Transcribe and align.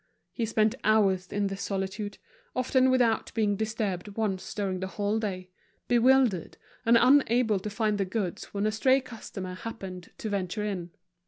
He 0.33 0.47
spent 0.47 0.73
hours 0.83 1.27
in 1.27 1.45
this 1.45 1.61
solitude, 1.61 2.17
often 2.55 2.89
without 2.89 3.31
being 3.35 3.55
disturbed 3.55 4.07
once 4.17 4.51
during 4.55 4.79
the 4.79 4.87
whole 4.87 5.19
day, 5.19 5.51
bewildered, 5.87 6.57
and 6.87 6.97
unable 6.99 7.59
to 7.59 7.69
find 7.69 7.99
the 7.99 8.05
goods 8.05 8.45
when 8.45 8.65
a 8.65 8.71
stray 8.71 8.99
customer 8.99 9.53
happened 9.53 10.09
to 10.17 10.27
venture 10.27 10.63
in. 10.63 10.89